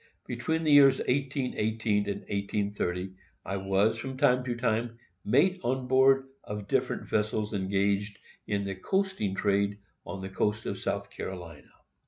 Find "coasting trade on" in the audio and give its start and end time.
8.73-10.21